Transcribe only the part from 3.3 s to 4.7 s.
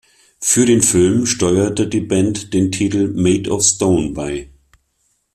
of Stone" bei.